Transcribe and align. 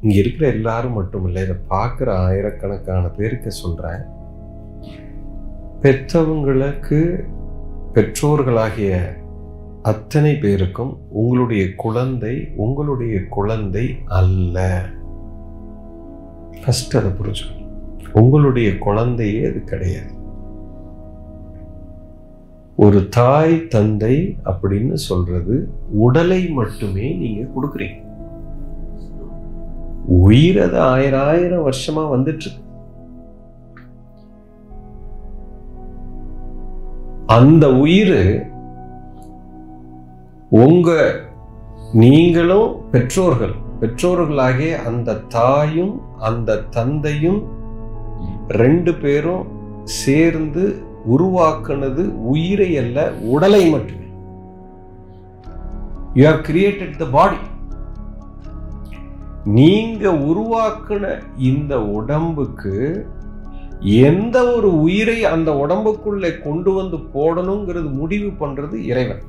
இங்கே 0.00 0.16
இருக்கிற 0.16 0.50
எல்லாரும் 0.50 0.92
மட்டும் 0.92 1.26
இல்லை 1.26 1.42
இதை 1.42 1.56
பார்க்குற 1.70 2.10
ஆயிரக்கணக்கான 2.10 3.08
பேருக்கு 3.08 3.50
சொல்கிறேன் 3.52 4.04
பெற்றவங்களுக்கு 5.82 7.24
பெற்றோர்களாகிய 7.94 9.16
அத்தனை 9.82 10.34
பேருக்கும் 10.34 10.98
உங்களுடைய 11.08 11.74
குழந்தை 11.74 12.48
உங்களுடைய 12.56 13.26
குழந்தை 13.28 13.96
அல்ல. 14.04 14.84
ஃபஸ்ட் 16.60 16.96
அதை 16.96 17.10
புரிஞ்சுக்கணும். 17.10 17.70
உங்களுடைய 18.12 18.78
குழந்தையே 18.78 19.44
அது 19.44 19.64
கிடையாது. 19.64 20.12
ஒரு 22.76 23.08
தாய் 23.08 23.66
தந்தை 23.66 24.38
அப்படின்னு 24.44 24.92
சொல்றது 24.92 25.68
உடலை 25.90 26.48
மட்டுமே 26.48 27.14
நீங்க 27.14 27.48
கொடுக்குறீங்க. 27.54 28.06
உயிர் 30.08 30.58
அது 30.58 30.80
ஆயிரம் 30.80 31.24
ஆயிரம் 31.28 31.66
வருஷமா 31.68 32.02
வந்துட்டு 32.08 32.50
அந்த 37.26 37.72
உயிர் 37.76 38.18
உங்க 40.58 40.90
நீங்களும் 41.94 42.68
பெற்றோர்கள் 42.90 43.54
பெற்றோர்களாகிய 43.80 44.82
அந்த 44.82 45.14
தாயும் 45.28 45.94
அந்த 46.20 46.60
தந்தையும் 46.70 47.40
ரெண்டு 48.62 48.94
பேரும் 48.94 49.44
சேர்ந்து 49.84 50.64
உருவாக்குனது 51.06 52.02
உயிரை 52.24 52.76
அல்ல 52.76 53.12
உடலை 53.26 53.70
மட்டுமே. 53.70 54.08
You 56.14 56.24
have 56.26 56.42
created 56.48 56.96
the 56.96 57.04
body 57.10 57.38
நீங்கள் 59.44 60.18
உருவாக்கின 60.30 61.22
இந்த 61.36 61.80
உடம்புக்கு 61.80 63.06
எந்த 63.80 64.52
ஒரு 64.54 64.80
உயிரை 64.80 65.24
அந்த 65.24 65.50
உடம்புக்குள்ளே 65.52 66.42
கொண்டு 66.42 66.72
வந்து 66.72 66.96
போடணுங்கிறது 67.14 67.90
முடிவு 67.92 68.30
பண்ணுறது 68.40 68.72
இறைவன். 68.72 69.22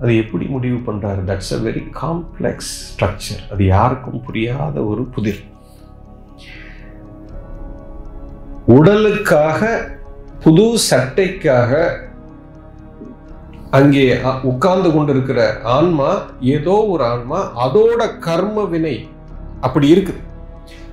அது 0.00 0.16
எப்படி 0.16 0.44
முடிவு 0.44 0.92
பண்ணுறாரு 0.92 1.20
that's 1.30 1.52
a 1.56 1.58
very 1.68 1.82
complex 2.00 2.72
structure 2.86 3.42
அது 3.50 3.66
யாருக்கும் 3.66 4.22
புரியாத 4.22 4.84
ஒரு 4.84 5.02
புதிர். 5.04 5.42
உடலுக்காக 8.66 9.90
புது 10.42 10.78
சட்டைக்காக 10.90 12.00
அங்கே 13.72 14.04
உட்கார்ந்து 14.42 14.90
கொண்டிருக்கிற 14.92 15.40
ஆன்மா 15.62 16.10
ஏதோ 16.40 16.74
ஒரு 16.86 17.04
ஆன்மா 17.04 17.38
அதோட 17.64 18.00
கர்ம 18.18 18.64
வினை 18.64 18.96
அப்படி 19.60 19.88
இருக்குது. 19.94 20.20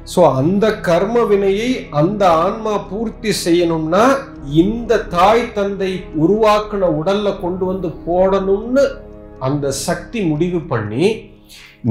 ஸோ 0.05 0.19
அந்த 0.33 0.65
கர்ம 0.79 1.23
வினையை 1.23 1.69
அந்த 1.91 2.23
ஆன்மா 2.27 2.73
பூர்த்தி 2.89 3.31
செய்யணும்னா 3.45 4.03
இந்த 4.53 5.01
தாய் 5.09 5.53
தந்தை 5.53 5.91
உருவாக்கின 6.17 6.89
உடல்ல 6.95 7.39
கொண்டு 7.39 7.65
வந்து 7.65 7.89
போடணும்னு 8.05 8.83
அந்த 9.39 9.71
சக்தி 9.71 10.21
முடிவு 10.21 10.59
பண்ணி 10.59 11.07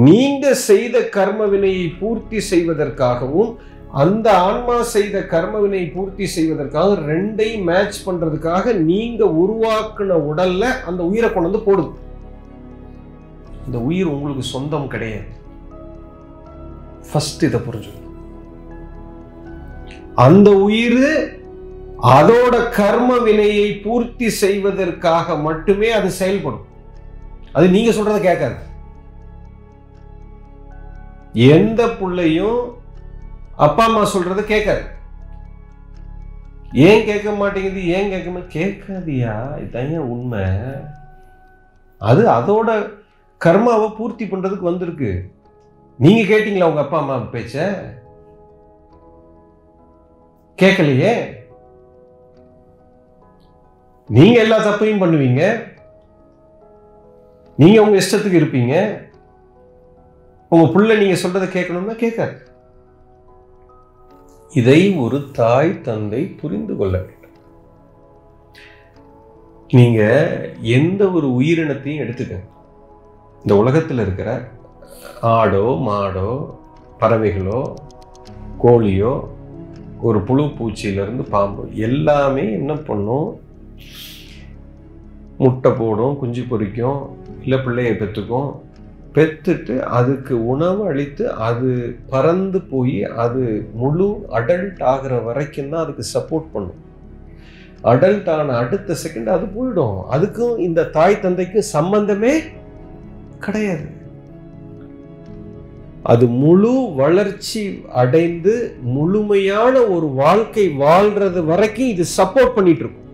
நீங்க 0.07 0.55
செய்த 0.55 1.01
கர்ம 1.09 1.47
வினையை 1.47 1.87
பூர்த்தி 2.01 2.39
செய்வதற்காகவும் 2.41 3.51
அந்த 3.93 4.39
ஆன்மா 4.39 4.83
செய்த 4.83 5.27
கர்மவினை 5.31 5.93
பூர்த்தி 5.95 6.27
செய்வதற்காக 6.27 7.01
ரெண்டையும் 7.01 7.63
மேட்ச் 7.63 8.09
பண்றதுக்காக 8.09 8.75
நீங்க 8.75 9.25
உருவாக்குன 9.25 10.19
உடல்ல 10.31 10.85
அந்த 10.85 11.05
உயிரை 11.05 11.33
கொண்டு 11.33 11.51
வந்து 11.51 11.73
போடுது 11.73 11.91
இந்த 13.67 13.79
உயிர் 13.79 14.07
உங்களுக்கு 14.07 14.43
சொந்தம் 14.43 14.89
கிடையாது. 14.89 15.25
ஃபர்ஸ்ட் 17.13 17.43
இதை 17.43 17.61
புரிஞ்சுக்கணும். 17.61 18.15
அந்த 20.15 20.51
உயிர் 20.51 21.37
அதோட 22.03 22.71
கர்ம 22.71 23.19
வினையை 23.19 23.75
பூர்த்தி 23.75 24.31
செய்வதற்காக 24.31 25.37
மட்டுமே 25.37 25.91
அது 25.91 26.11
செயல்படும். 26.11 26.67
அது 27.53 27.69
நீங்க 27.69 27.91
சொல்றதை 27.91 28.21
கேட்காது. 28.21 28.55
எந்த 31.33 31.89
பிள்ளையும் 31.89 32.77
அப்பா 33.59 33.85
அம்மா 33.85 34.09
சொல்றத 34.15 34.45
கேட்காது. 34.45 34.83
ஏன் 36.73 37.05
கேட்க 37.05 37.31
மாட்டேங்குது? 37.31 37.87
ஏன் 37.87 38.11
கேட்க 38.11 38.59
கேட்காதியா? 38.59 39.35
இதான் 39.59 39.93
ஏன் 39.93 39.99
உண்மை? 39.99 40.41
அது 41.99 42.29
அதோட 42.29 42.93
கர்மாவை 43.45 43.97
பூர்த்தி 43.97 44.27
பண்றதுக்கு 44.27 44.61
வந்திருக்கு. 44.61 45.33
நீங்க 45.99 46.37
கேட்டீங்களா 46.37 46.65
உங்க 46.65 46.81
அப்பா 46.81 46.99
அம்மா 46.99 47.17
பேச்ச? 47.17 47.75
கேட்கலையே? 50.63 51.37
நீங்க 54.09 54.41
எல்லா 54.41 54.59
தப்பையும் 54.59 55.03
பண்ணுவீங்க. 55.03 55.63
நீங்க 57.57 57.83
உங்க 57.83 57.99
இஷ்டத்துக்கு 57.99 58.41
இருப்பீங்க. 58.43 59.07
உங்க 60.49 60.73
பிள்ளை 60.73 60.97
நீங்க 60.97 61.29
சொல்றதை 61.29 61.49
கேட்கணும்னா 61.49 61.95
கேட்காது. 61.95 62.48
இதை 64.51 64.95
ஒரு 64.97 65.19
தாய் 65.31 65.81
தந்தை 65.81 66.21
புரிந்து 66.41 66.77
கொள்ள 66.77 66.95
வேண்டும். 66.99 67.35
நீங்க 69.71 70.01
எந்த 70.61 71.11
ஒரு 71.11 71.29
உயிரினத்தையும் 71.29 72.03
எடுத்துக்கங்க. 72.05 72.47
இந்த 73.43 73.57
உலகத்தில் 73.57 73.99
இருக்கிற 73.99 74.49
ஆடோ 75.23 75.65
மாடோ 75.87 76.31
பறவைகளோ 77.01 77.75
கோழியோ 78.63 79.13
ஒரு 80.01 80.21
புழு 80.21 80.45
பூச்சியிலிருந்து 80.45 81.25
பாம்பு 81.35 81.69
எல்லாமே 81.75 82.53
என்ன 82.53 82.75
பண்ணும்? 82.75 83.41
முட்டை 85.39 85.71
போடும் 85.73 86.19
குஞ்சு 86.19 86.43
பொரிக்கும் 86.43 87.01
இல்லை 87.43 87.59
பிள்ளையை 87.59 87.93
பெற்றுக்கும் 87.95 88.51
பெற்றுட்டு 89.15 89.75
அதுக்கு 89.99 90.35
உணவு 90.53 90.83
அளித்து 90.91 91.25
அது 91.49 91.71
பறந்து 92.13 92.59
போய் 92.73 92.99
அது 93.25 93.43
முழு 93.81 94.09
அடல்ட் 94.39 94.83
ஆகிற 94.93 95.15
வரைக்கும் 95.29 95.71
தான் 95.73 95.83
அதுக்கு 95.85 96.05
சப்போர்ட் 96.15 96.53
பண்ணும். 96.55 96.81
அடல்ட் 97.93 98.29
ஆன 98.35 98.57
அடுத்த 98.63 98.97
செகண்ட் 99.05 99.31
அது 99.37 99.47
போயிடும். 99.57 99.99
அதுக்கும் 100.15 100.57
இந்த 100.67 100.87
தாய் 100.97 101.23
தந்தைக்கும் 101.25 101.71
சம்பந்தமே 101.77 102.35
கிடையாது. 103.47 103.87
அது 106.13 106.27
முழு 106.43 106.75
வளர்ச்சி 107.03 107.63
அடைந்து 108.03 108.55
முழுமையான 108.97 109.75
ஒரு 109.95 110.07
வாழ்க்கை 110.23 110.67
வாழ்றது 110.85 111.41
வரைக்கும் 111.53 111.93
இது 111.95 112.05
சப்போர்ட் 112.17 112.57
பண்ணிட்டு 112.57 112.85
இருக்கும். 112.85 113.08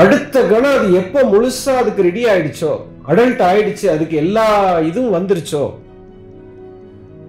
அடுத்த 0.00 0.42
கணம் 0.50 0.76
அது 0.78 0.88
எப்ப 0.94 1.22
முழுசா 1.22 1.72
அதுக்கு 1.80 2.02
ரெடி 2.02 2.22
ஆயிடுச்சோ? 2.24 2.72
அடல்ட் 3.08 3.42
ஆயிடுச்சு 3.48 3.86
அதுக்கு 3.94 4.16
எல்லா 4.16 4.46
இதுவும் 4.80 5.14
வந்துருச்சோ? 5.16 5.62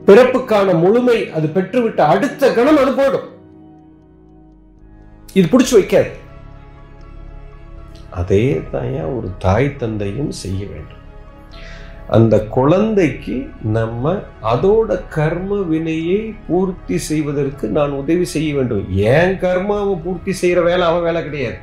பிறப்புக்கான 0.08 0.80
முழுமை 0.80 1.18
அது 1.32 1.48
பெற்றுவிட்ட 1.56 2.02
அடுத்த 2.14 2.52
கணம் 2.58 2.82
அது 2.84 2.92
போடும் 2.92 3.28
இது 5.34 5.46
பிடிச்சு 5.52 5.74
வைக்காது. 5.80 6.12
அதே 8.10 8.62
தாயா 8.74 9.04
ஒரு 9.18 9.30
தாய் 9.40 9.70
தந்தையும் 9.76 10.32
செய்ய 10.32 10.62
வேண்டும். 10.66 11.04
அந்த 12.08 12.36
குழந்தைக்கு 12.58 13.36
நம்ம 13.78 14.16
அதோட 14.54 15.02
கர்ம 15.10 15.60
வினையை 15.74 16.22
பூர்த்தி 16.48 16.98
செய்வதற்கு 17.10 17.68
நான் 17.68 18.00
உதவி 18.02 18.26
செய்ய 18.26 18.50
வேண்டும். 18.56 18.88
ஏன் 18.96 19.36
கர்மாவை 19.44 19.96
பூர்த்தி 20.04 20.34
செய்யற 20.42 20.64
வேலை 20.64 20.88
அவன் 20.88 21.08
வேலை 21.10 21.24
கிடையாது. 21.24 21.60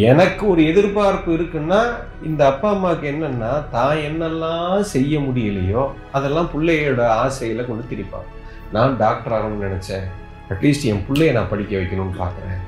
எனக்கு 0.00 0.42
ஒரு 0.50 0.60
எதிர்பார்ப்பு 0.70 1.30
இருக்குன்னா 1.36 1.80
இந்த 2.28 2.46
அப்பா 2.46 2.68
அம்மாவுக்கு 2.74 3.06
என்னன்னா 3.10 3.50
தான் 3.70 3.96
என்னெல்லாம் 4.08 4.80
செய்ய 4.92 5.18
முடியலையோ 5.18 5.82
அதெல்லாம் 6.16 6.48
பிள்ளையோட 6.52 7.02
ஆசையில 7.24 7.66
கொண்டு 7.66 7.84
திரிப்பான் 7.90 8.28
நான் 8.74 8.96
டாக்டர் 9.02 9.34
ஆகணும்னு 9.38 9.66
நினைச்சேன். 9.68 10.06
அட்லீஸ்ட் 10.52 10.86
என் 10.90 11.04
பிள்ளைய 11.08 11.32
நான் 11.32 11.50
படிக்க 11.50 11.76
வைக்கணும்னு 11.76 12.20
பார்க்குறேன். 12.22 12.62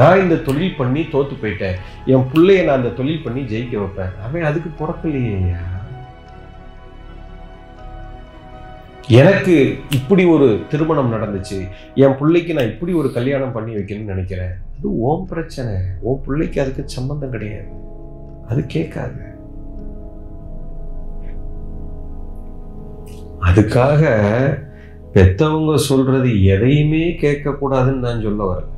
நான் 0.00 0.22
இந்த 0.24 0.36
தொழில் 0.48 0.78
பண்ணி 0.80 1.02
தோத்து 1.14 1.34
போயிட்டேன். 1.42 1.76
என் 2.12 2.28
பிள்ளைய 2.34 2.62
நான் 2.68 2.80
அந்த 2.80 2.94
தொழில் 3.00 3.24
பண்ணி 3.26 3.42
ஜெயிக்க 3.54 3.74
வைப்பேன். 3.82 4.14
அவன் 4.26 4.48
அதுக்கு 4.50 4.70
பிறக்கலையா 4.80 5.64
எனக்கு 9.20 9.54
இப்படி 9.98 10.24
ஒரு 10.36 10.48
திருமணம் 10.70 11.12
நடந்துச்சு. 11.12 11.60
என் 11.94 12.18
பிள்ளைக்கு 12.22 12.54
நான் 12.56 12.72
இப்படி 12.72 12.92
ஒரு 13.02 13.10
கல்யாணம் 13.12 13.54
பண்ணி 13.58 13.72
வைக்கணும்னு 13.76 14.14
நினைக்கிறேன். 14.14 14.56
அது 14.78 15.00
ஓம் 15.00 15.26
பிரச்சனை. 15.26 15.74
உன் 16.00 16.20
பிள்ளைக்கு 16.26 16.60
அதுக்கு 16.60 16.82
சம்பந்தம் 16.86 17.30
கிடையாது. 17.30 17.66
அது 18.48 18.66
கேட்காது. 18.66 19.26
அதுக்காக 23.40 24.02
பெத்தவங்க 25.12 25.76
சொல்றது 25.76 26.44
எதையுமே 26.44 27.10
கேட்கக்கூடாதுன்னு 27.10 27.94
நான் 27.94 28.22
சொல்ல 28.22 28.52
வரல. 28.52 28.76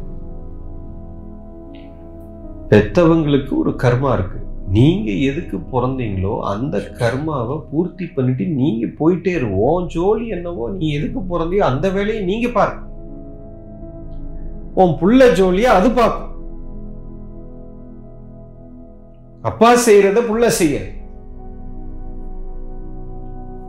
பெத்தவங்களுக்கு 2.69 3.58
ஒரு 3.58 3.70
கர்மா 3.70 4.12
இருக்கு. 4.12 4.38
நீங்க 4.69 5.11
எதுக்கு 5.11 5.56
பிறந்தீங்களோ 5.56 6.41
அந்த 6.41 6.79
கர்மாவை 6.79 7.62
பூர்த்தி 7.70 8.06
பண்ணிட்டு 8.06 8.47
நீங்க 8.47 8.87
போயிட்டே 8.87 9.32
இருவோம் 9.41 9.87
ஜோலி 9.87 10.29
என்னவோ 10.29 10.70
நீ 10.70 10.93
எதுக்கு 10.93 11.20
பிறந்தியோ 11.20 11.58
அந்த 11.58 11.91
வேலையை 11.91 12.25
நீங்க 12.25 12.49
பாருங்க. 12.49 12.88
உன் 14.82 14.93
புள்ள 15.00 15.20
ஜோலியா 15.38 15.70
அது 15.78 15.88
பார்க்கும். 15.99 16.26
அப்பா 19.50 19.70
செய்யறத 19.87 20.20
புள்ள 20.31 20.46
செய்ய. 20.61 20.78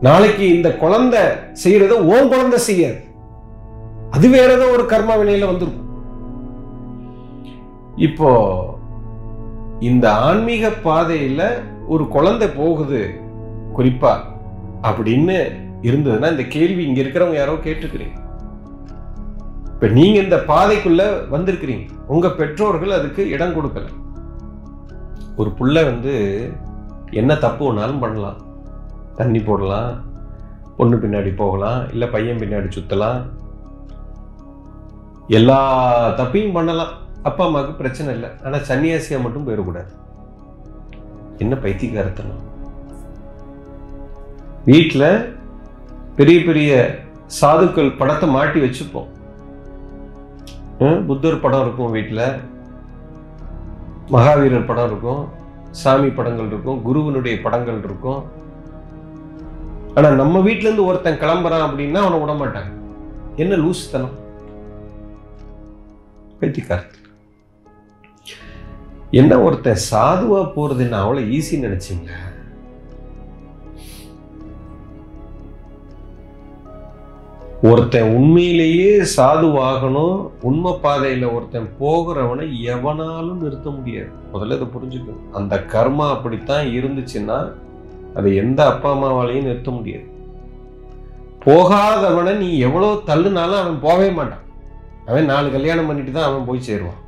நாளைக்கு 0.06 0.44
இந்த 0.56 0.68
குழந்தை 0.82 1.22
செய்யறத 1.62 1.94
ஓன் 2.12 2.30
குழந்தை 2.32 2.58
செய்யாது 2.68 3.00
அது 4.16 4.26
வேற 4.36 4.48
ஏதோ 4.56 4.66
ஒரு 4.76 4.84
கர்ம 4.92 5.16
வினையில 5.18 5.50
வந்துருக்கும். 5.50 5.88
இப்போ 8.06 8.30
இந்த 9.90 10.06
ஆன்மீக 10.28 10.70
பாதையில 10.84 11.42
ஒரு 11.94 12.04
குழந்தை 12.16 12.48
போகுது 12.60 13.02
குறிப்பா 13.76 14.14
அப்படின்னு 14.88 15.36
இருந்ததுன்னா 15.88 16.30
இந்த 16.34 16.44
கேள்வி 16.56 16.82
இங்க 16.88 17.00
இருக்கிறவங்க 17.02 17.40
யாரோ 17.40 17.54
கேட்டுக்கிறீங்க. 17.68 18.16
இப்ப 19.82 19.94
நீங்க 19.94 20.18
இந்த 20.20 20.36
பாதைக்குள்ள 20.48 21.04
வந்திருக்கிறீங்க. 21.30 21.84
உங்க 22.06 22.26
பெற்றோர்கள் 22.30 22.92
அதுக்கு 22.96 23.22
இடம் 23.28 23.54
கொடுக்கல. 23.56 23.86
ஒரு 25.36 25.50
புள்ள 25.58 25.84
வந்து 25.84 26.12
என்ன 27.10 27.34
தப்பு 27.44 27.62
வேணாலும் 27.64 27.98
பண்ணலாம். 28.02 28.36
தண்ணி 29.16 29.40
போடலாம் 29.40 29.88
பொண்ணு 30.76 30.96
பின்னாடி 30.96 31.30
போகலாம் 31.40 31.90
இல்லை 31.92 32.08
பையன் 32.08 32.38
பின்னாடி 32.42 32.68
சுத்தலாம். 32.76 33.18
எல்லா 35.38 35.58
தப்பையும் 36.20 36.56
பண்ணலாம். 36.58 36.92
அப்பா 37.22 37.44
அம்மாவுக்கு 37.46 37.74
பிரச்சனை 37.80 38.14
இல்லை. 38.14 38.30
ஆனால் 38.44 38.66
சன்னியாசியா 38.68 39.20
மட்டும் 39.24 39.48
போயிடக்கூடாது. 39.48 39.90
என்ன 41.38 41.56
பைத்தியக்காரத்தனம். 41.64 42.44
வீட்டில் 44.70 45.08
பெரிய 46.20 46.38
பெரிய 46.50 47.00
சாதுக்கள் 47.40 47.96
படத்தை 48.02 48.28
மாட்டி 48.36 48.60
வச்சுப்போம். 48.60 49.10
புத்தர் 51.08 51.42
படம் 51.44 51.64
இருக்கும் 51.64 51.94
வீட்டில் 51.96 52.24
மகாவீரர் 54.14 54.68
படம் 54.70 54.88
இருக்கும். 54.90 55.22
சாமி 55.82 56.08
படங்கள் 56.18 56.48
இருக்கும். 56.52 56.80
குருவனுடைய 56.86 57.34
படங்கள் 57.44 57.78
இருக்கும். 57.88 58.22
ஆனா 59.96 60.08
நம்ம 60.20 60.36
வீட்டிலேருந்து 60.46 60.64
இருந்து 60.64 60.88
ஒருத்தன் 60.90 61.22
கிளம்புறான் 61.22 61.64
அப்படின்னா 61.66 62.00
அவனை 62.04 62.18
விட 62.20 62.32
மாட்டாங்க 62.40 62.70
என்ன 63.42 63.56
லூசுத்தனம்? 63.62 64.16
பைத்தியக்காரத்து 66.40 66.98
என்ன 69.20 69.32
ஒருத்தன் 69.46 69.82
சாதுவா 69.90 70.40
போகிறதுன்னு 70.54 70.96
அவ்வளோ 71.02 71.22
ஈஸி 71.38 71.56
நினைச்சீங்க 71.66 72.10
ஒருத்தன் 77.70 78.14
உண்மையிலேயே 78.14 78.92
சாதுவாகணும் 79.16 80.30
உண்மை 80.40 80.70
பாதையில 80.82 81.26
ஒருத்தன் 81.34 81.68
போகிறவனை 81.80 82.46
எவனாலும் 82.72 83.42
நிறுத்த 83.42 83.70
முடியாது. 83.70 84.10
முதல்ல 84.32 84.56
இதை 84.56 84.66
புரிஞ்சுக்கணும். 84.74 85.28
அந்த 85.32 85.64
கர்மா 85.72 86.06
அப்படித்தான் 86.14 86.66
இருந்துச்சுன்னா 86.66 87.36
அதை 88.14 88.30
எந்த 88.36 88.60
அப்பா 88.66 88.88
அம்மாவாலையும் 88.94 89.46
நிறுத்த 89.48 89.70
முடியாது. 89.70 90.06
போகாதவனை 91.44 92.32
நீ 92.36 92.58
எவ்வளவு 92.58 93.02
தள்ளுனாலும் 93.06 93.60
அவன் 93.62 93.80
போகவே 93.80 94.10
மாட்டான். 94.10 94.44
அவன் 95.06 95.24
நாலு 95.24 95.50
கல்யாணம் 95.50 95.86
பண்ணிட்டு 95.86 96.12
தான் 96.12 96.28
அவன் 96.30 96.48
போய் 96.48 96.66
சேருவான். 96.68 97.00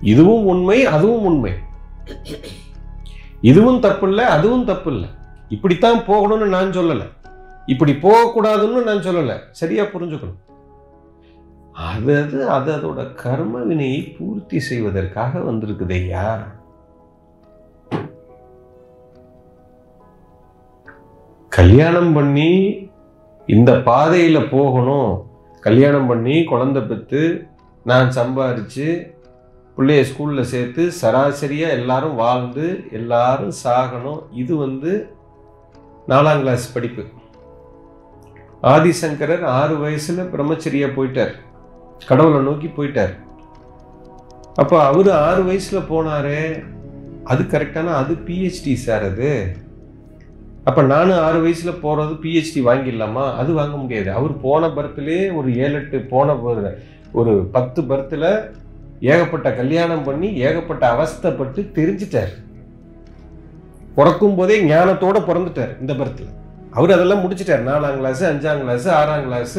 இதுவும் 0.00 0.46
உண்மை 0.46 0.84
அதுவும் 0.84 1.24
உண்மை. 1.24 1.52
இதுவும் 3.40 3.80
தப்பு 3.80 4.08
இல்லை 4.08 4.24
அதுவும் 4.24 4.64
தப்பு 4.64 4.90
இல்லை. 4.92 5.08
இப்படித்தான் 5.48 5.98
போகணும்னு 5.98 6.54
நான் 6.56 6.76
சொல்லலை. 6.78 7.06
இப்படி 7.66 7.92
போகக்கூடாதுன்னு 7.92 8.82
நான் 8.88 9.06
சொல்லலை. 9.06 9.36
சரியா 9.50 9.84
புரிஞ்சுக்கணும். 9.84 10.40
அது 11.72 12.12
அது 12.22 12.50
அது 12.50 12.70
அதோட 12.76 13.14
கர்ம 13.14 13.58
வினையை 13.58 14.02
பூர்த்தி 14.02 14.58
செய்வதற்காக 14.60 15.38
வந்திருக்குது 15.38 15.90
ஐயா. 15.90 16.26
கல்யாணம் 21.48 22.12
பண்ணி 22.12 22.50
இந்த 23.46 23.72
பாதையில 23.72 24.38
போகணும். 24.50 25.10
கல்யாணம் 25.60 26.06
பண்ணி 26.06 26.44
குழந்தை 26.44 26.82
பெற்று 26.82 27.46
நான் 27.84 28.08
சம்பாரித்து 28.08 28.88
பிள்ளைய 29.76 30.04
ஸ்கூலில் 30.10 30.50
சேர்த்து 30.52 30.92
சராசரியாக 30.92 31.78
எல்லாரும் 31.78 32.14
வாழ்ந்து 32.14 32.66
எல்லாரும் 32.92 33.52
சாகணும். 33.64 34.22
இது 34.30 34.56
வந்து 34.56 34.92
நாலாம் 36.08 36.40
கிளாஸ் 36.40 36.74
படிப்பு. 36.74 37.02
ஆதிசங்கரர் 38.72 39.44
ஆறு 39.44 39.74
வயசுல 39.82 40.20
பிரம்மச்சரியா 40.32 40.88
போயிட்டார். 40.96 41.32
கடவுளை 42.06 42.40
நோக்கி 42.40 42.68
போயிட்டார். 42.76 43.12
அப்போ 44.54 44.76
அவர் 44.84 45.10
ஆறு 45.10 45.42
வயசுல 45.44 45.78
போனாரு 45.90 46.64
அது 47.24 47.42
கரெக்டான 47.42 47.86
அது 48.00 48.14
பிஹெச்டி 48.26 48.74
சார் 48.74 49.04
அது. 49.04 49.30
அப்ப 50.64 50.82
நானும் 50.82 51.18
ஆறு 51.18 51.38
வயசுல 51.46 51.72
போறது 51.82 52.14
பிஹெச்டி 52.22 52.60
வாங்கிடலாமா? 52.68 53.24
அது 53.34 53.52
வாங்க 53.52 53.76
முடியாது. 53.76 54.12
அவர் 54.12 54.40
போன 54.40 54.68
பர்த்லேயே 54.68 55.34
ஒரு 55.34 55.48
ஏழு 55.56 55.72
எட்டு 55.72 56.00
போன 56.00 56.36
ஒரு 57.12 57.34
பத்து 57.52 57.82
பர்த்தில் 57.82 58.28
ஏகப்பட்ட 59.00 59.48
கல்யாணம் 59.52 60.04
பண்ணி 60.04 60.28
ஏகப்பட்ட 60.46 60.84
அவஸ்தைப்பட்டு 60.92 61.60
தெரிஞ்சிட்டார். 61.78 62.32
பிறக்கும் 63.94 64.34
போதே 64.34 64.56
ஞானத்தோட 64.62 65.18
பிறந்துட்டார் 65.28 65.80
இந்த 65.80 65.94
பர்த்தில் 65.94 66.32
அவர் 66.76 66.92
அதெல்லாம் 66.92 67.20
முடிச்சிட்டார். 67.20 67.66
நாலாம் 67.66 67.96
கிளாஸ் 67.96 68.24
அஞ்சாம் 68.24 68.58
கிளாஸ் 68.58 68.88
ஆறாம் 68.88 69.22
கிளாஸ் 69.22 69.58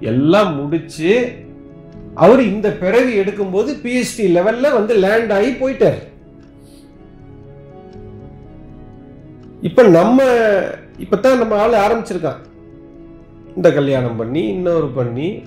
எல்லாம் 0.00 0.62
முடிச்சு 0.62 1.32
அவர் 2.14 2.40
இந்த 2.40 2.70
பிறவி 2.70 3.18
எடுக்கும்போது 3.18 3.74
பிஹெச்டி 3.82 4.30
லெவல்ல 4.32 4.72
வந்து 4.72 4.94
லேண்ட் 4.94 5.32
ஆகி 5.32 5.50
போயிட்டார். 5.50 5.98
இப்ப 9.62 9.82
நம்ம 9.82 10.24
இப்பதான் 10.98 11.38
நம்ம 11.38 11.56
ஆள் 11.56 11.72
ஆரம்பிச்சிருக்கான். 11.72 12.36
இந்த 13.56 13.72
கல்யாணம் 13.72 14.16
பண்ணி 14.16 14.46
இன்னொரு 14.46 14.88
பண்ணி 14.88 15.42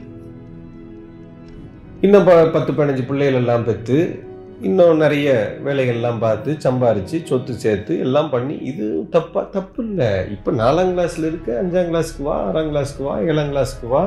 இன்னும் 2.01 2.23
ப- 2.23 2.45
பத்து 2.45 2.71
பதினஞ்சு 2.71 3.05
பிள்ளைகள் 3.05 3.33
எல்லாம் 3.33 3.63
பெற்று 3.63 4.26
இன்னும் 4.65 5.01
நிறைய 5.01 5.27
வேலைகள்லாம் 5.65 6.21
பார்த்து 6.23 6.51
சம்பாரித்து 6.63 7.17
சொத்து 7.29 7.53
சேர்த்து 7.63 7.93
எல்லாம் 8.05 8.29
பண்ணி 8.29 8.55
இது 8.69 8.85
தப்பா 9.15 9.41
தப்பு 9.55 9.83
இல்லை 9.83 10.07
இப்போ 10.35 10.51
நாலாம் 10.51 10.93
கிளாஸில் 10.93 11.27
இருக்க 11.29 11.49
அஞ்சாம் 11.61 11.89
கிளாஸ்க்கு 11.89 12.23
வா 12.27 12.35
ஆறாம் 12.45 12.69
கிளாஸ்க்கு 12.71 13.03
வா 13.07 13.15
ஏழாம் 13.27 13.51
கிளாஸ்க்கு 13.51 13.87
வா. 13.91 14.01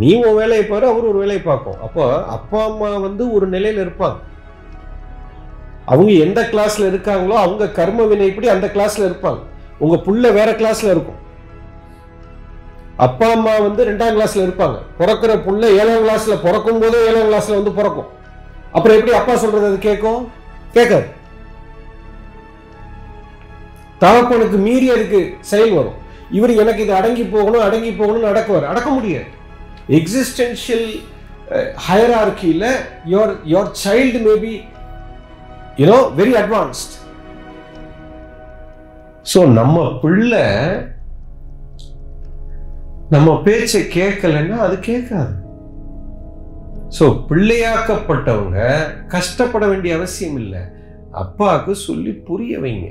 நீ 0.00 0.08
உன் 0.20 0.38
வேலையை 0.40 0.64
பாரு 0.70 0.86
அவர் 0.92 1.10
ஒரு 1.10 1.18
வேலையை 1.22 1.42
பார்க்கும். 1.42 1.78
அப்போ 1.86 2.04
அப்பா 2.36 2.60
அம்மா 2.70 2.88
வந்து 3.06 3.26
ஒரு 3.32 3.46
நிலையில் 3.46 3.82
இருப்பாங்க. 3.84 4.18
அவங்க 5.92 6.12
எந்த 6.26 6.40
கிளாஸில் 6.54 6.88
இருக்காங்களோ 6.92 7.36
அவங்க 7.44 7.70
கர்ம 7.80 8.08
வினைப்படி 8.14 8.46
அந்த 8.56 8.66
கிளாஸில் 8.76 9.08
இருப்பாங்க. 9.10 9.40
உங்கள் 9.78 10.04
புள்ள 10.08 10.32
வேற 10.40 10.50
கிளாஸில் 10.62 10.94
இருக்கும். 10.96 11.20
அப்பா 12.96 13.30
அம்மா 13.36 13.54
வந்து 13.68 13.84
ரெண்டாம் 13.92 14.16
கிளாஸில் 14.16 14.46
இருப்பாங்க. 14.48 14.78
பிறக்கிற 14.98 15.32
புள்ள 15.46 15.64
ஏழாம் 15.80 16.04
கிளாஸில் 16.04 16.44
பிறக்கும் 16.48 16.82
போதே 16.84 17.06
ஏழாம் 17.08 17.30
கிளாஸில் 17.30 17.60
வந்து 17.60 17.78
பிறக்கும். 17.80 18.10
அப்புறம் 18.76 18.96
எப்படி 18.98 19.12
அப்பா 19.18 19.34
சொல்றது 19.42 19.68
அது 19.70 19.78
கேட்கும் 19.88 20.22
கேட்காது. 20.76 21.06
தகப்பனுக்கு 24.02 24.58
மீறி 24.66 24.86
அதுக்கு 24.94 25.20
செயல் 25.50 25.76
வரும். 25.78 25.98
இவர் 26.36 26.52
எனக்கு 26.62 26.82
இது 26.84 26.92
அடங்கி 27.00 27.24
போகணும் 27.34 27.64
அடங்கி 27.66 27.92
போகணும்னு 28.00 28.30
அடக்குவார். 28.30 28.70
அடக்க 28.72 28.88
முடியாது. 28.96 29.28
Existential 29.98 30.88
ஹயரார்கியில் 31.86 32.68
your 33.12 33.32
your 33.52 33.70
child 33.84 34.20
maybe 34.26 34.52
you know 35.82 35.98
very 36.20 36.34
advanced 36.42 36.94
so 39.32 39.40
நம்ம 39.60 39.86
பிள்ளை 40.02 40.44
நம்ம 43.14 43.30
பேச்சை 43.46 43.80
கேட்கலைன்னா 43.96 44.58
அது 44.66 44.76
கேட்காது. 44.90 45.32
ஸோ 46.96 47.04
பிள்ளையாக்கப்பட்டவங்க 47.28 48.58
கஷ்டப்பட 49.14 49.64
வேண்டிய 49.70 49.92
அவசியம் 49.98 50.36
இல்லை. 50.42 50.60
அப்பாவுக்கு 51.22 51.72
சொல்லி 51.86 52.12
புரிய 52.28 52.58
வைங்க. 52.64 52.88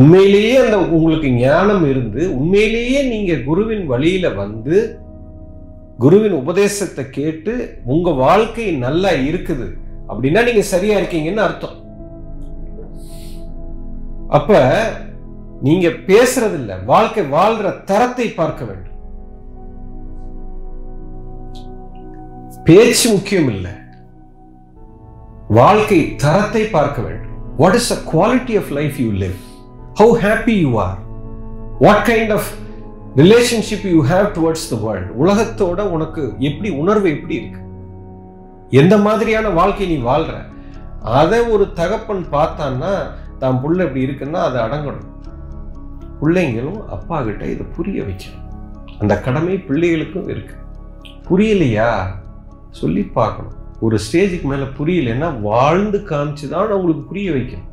உண்மையிலேயே 0.00 0.52
அந்த 0.64 0.76
உங்களுக்கு 0.96 1.30
ஞானம் 1.44 1.84
இருந்து 1.92 2.22
உண்மையிலேயே 2.38 3.00
நீங்க 3.12 3.32
குருவின் 3.48 3.84
வழியில 3.92 4.26
வந்து 4.42 4.76
குருவின் 6.04 6.36
உபதேசத்தை 6.42 7.02
கேட்டு 7.18 7.54
உங்க 7.94 8.10
வாழ்க்கை 8.24 8.68
நல்லா 8.86 9.10
இருக்குது 9.28 9.66
அப்படின்னா 10.10 10.40
நீங்க 10.48 10.62
சரியா 10.74 10.94
இருக்கீங்கன்னு 11.00 11.46
அர்த்தம். 11.46 11.76
அப்ப 14.38 14.60
நீங்க 15.68 15.88
பேசுறது 16.10 16.78
வாழ்க்கை 16.94 17.24
வாழ்ற 17.36 17.74
தரத்தை 17.90 18.28
பார்க்க 18.40 18.62
வேண்டும். 18.70 18.91
பேச்சு 22.64 23.12
முக்கியம் 23.12 23.48
இல்லை 23.48 23.70
வாழ்க்கை 25.48 26.16
தரத்தை 26.16 26.64
பார்க்க 26.64 27.02
வேண்டும். 27.02 27.56
What 27.56 27.74
is 27.74 27.90
a 27.90 28.10
quality 28.12 28.56
of 28.58 28.70
life 28.70 28.98
you 28.98 29.10
live 29.10 29.34
how 30.00 30.16
happy 30.24 30.60
you 30.60 30.80
are 30.80 30.98
what 31.80 32.06
kind 32.06 32.32
of 32.32 32.44
relationship 33.16 33.88
you 33.90 34.04
have 34.04 34.30
towards 34.32 34.68
the 34.70 34.76
world 34.80 35.20
உலகத்தோட 35.20 35.80
உனக்கு 35.80 36.34
எப்படி 36.38 36.70
உணர்வு 36.70 37.10
எப்படி 37.10 37.34
இருக்கு? 37.34 37.60
எந்த 38.70 38.98
மாதிரியான 38.98 39.48
வாழ்க்கை 39.48 39.96
நீ 39.96 40.02
வாழ்ற? 40.02 40.44
அதை 41.02 41.40
ஒரு 41.40 41.72
தகப்பன் 41.72 42.26
பார்த்தான்னா 42.32 42.96
தான் 43.38 43.60
புள்ள 43.64 43.80
இப்படி 43.80 44.06
இருக்குன்னா 44.06 44.32
அதை 44.32 44.62
அடங்கணும். 44.62 45.10
பிள்ளைங்களும் 46.22 46.84
அப்பா 46.84 47.22
கிட்ட 47.22 47.44
இதை 47.44 47.66
புரிய 47.76 48.02
வைக்கணும். 48.02 48.70
அந்த 48.98 49.20
கடமை 49.20 49.54
பிள்ளைகளுக்கும் 49.54 50.28
இருக்கு. 50.28 50.54
புரியலையா? 51.30 52.20
சொல்லி 52.80 53.02
பார்க்கணும். 53.18 53.56
ஒரு 53.84 53.96
ஸ்டேஜுக்கு 54.04 54.46
மேலே 54.52 54.66
புரியலைன்னா 54.78 55.28
வாழ்ந்து 55.50 55.98
காமிச்சு 56.10 56.46
தான் 56.52 56.74
அவங்களுக்கு 56.74 57.04
புரிய 57.10 57.28
வைக்கணும். 57.36 57.68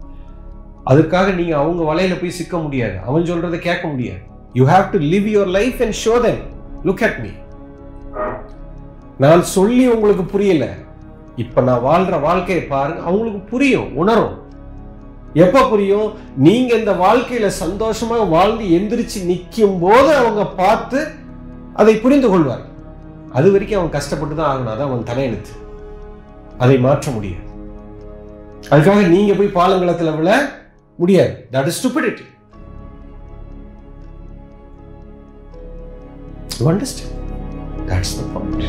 அதுக்காக 0.92 1.28
நீங்கள் 1.40 1.60
அவங்க 1.62 1.82
வலையில் 1.90 2.20
போய் 2.22 2.38
சிக்க 2.40 2.58
முடியாது. 2.58 2.96
அவன் 3.08 3.30
சொல்கிறத 3.30 3.58
கேட்க 3.68 3.86
முடியாது. 3.88 4.22
You 4.60 4.64
have 4.74 4.86
to 4.94 5.00
live 5.14 5.28
your 5.36 5.52
life 5.58 5.80
and 5.86 5.98
show 6.04 6.14
then 6.26 6.42
look 6.88 7.04
at 7.08 7.20
me 7.24 7.32
நான் 9.24 9.42
சொல்லி 9.56 9.86
உங்களுக்கு 9.96 10.24
புரியல. 10.34 10.66
இப்போ 11.44 11.60
நான் 11.68 11.86
வாழ்ற 11.88 12.16
வாழ்க்கையை 12.28 12.64
பாருங்க 12.74 13.02
அவங்களுக்கு 13.08 13.42
புரியும் 13.52 13.90
உணரும். 14.02 14.36
எப்போ 15.44 15.60
புரியும்? 15.72 16.08
நீங்கள் 16.46 16.80
இந்த 16.80 16.94
வாழ்க்கையில் 17.04 17.58
சந்தோஷமாக 17.64 18.24
வாழ்ந்து 18.36 18.64
எந்திரிச்சு 18.78 19.20
நிற்கும் 19.32 19.78
போது 19.84 20.10
அவங்க 20.22 20.44
பார்த்து 20.62 21.00
அதை 21.82 21.94
புரிந்து 22.06 22.30
கொள்வார் 22.30 22.64
அது 23.38 23.48
வரைக்கும் 23.52 23.80
அவன் 23.80 23.96
கஷ்டப்பட்டு 23.98 24.36
தான் 24.36 24.50
ஆகணும் 24.52 24.72
அதான் 24.74 24.90
அவன் 24.90 25.10
தலையெழுத்து. 25.10 25.54
அதை 26.64 26.78
மாற்ற 26.86 27.12
முடியாது. 27.12 27.46
அதுக்காக 28.72 29.08
நீங்க 29.16 29.34
போய் 29.40 29.58
பாலங்களத்துல 29.60 30.16
விழ 30.18 30.32
முடியாது. 31.00 31.34
That 31.52 31.70
is 31.72 31.80
stupidity 31.80 32.26
understand 36.72 37.16
that's 37.90 38.16
the 38.18 38.24
point 38.34 38.66